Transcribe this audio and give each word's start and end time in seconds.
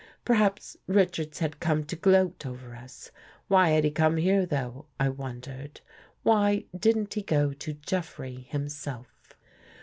Per 0.25 0.33
haps 0.33 0.75
Richards 0.87 1.37
had 1.37 1.59
come 1.59 1.83
to 1.83 1.95
gloat 1.95 2.43
over 2.43 2.75
us. 2.75 3.11
Why 3.49 3.69
had 3.69 3.83
he 3.83 3.91
come 3.91 4.17
here 4.17 4.47
though, 4.47 4.87
I 4.99 5.09
wondered? 5.09 5.79
Why 6.23 6.65
didn't 6.75 7.13
he 7.13 7.21
go 7.21 7.53
to 7.53 7.73
Jeffrey 7.73 8.47
himself? 8.49 9.35